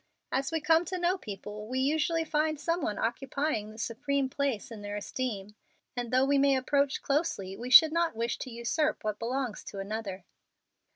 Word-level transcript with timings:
As 0.31 0.51
we 0.51 0.59
come 0.59 0.83
to 0.85 0.97
know 0.97 1.15
people 1.19 1.57
well, 1.61 1.67
we 1.67 1.79
usually 1.79 2.23
find 2.25 2.59
some 2.59 2.81
one 2.81 2.97
occupying 2.97 3.69
the 3.69 3.77
supreme 3.77 4.29
place 4.29 4.71
in 4.71 4.81
their 4.81 4.95
esteem, 4.95 5.53
and 5.95 6.09
though 6.09 6.25
we 6.25 6.39
may 6.39 6.55
approach 6.55 7.03
closely 7.03 7.55
we 7.55 7.69
should 7.69 7.91
not 7.93 8.15
wish 8.15 8.39
to 8.39 8.49
usurp 8.49 9.03
what 9.03 9.19
belongs 9.19 9.63
to 9.65 9.77
another. 9.77 10.25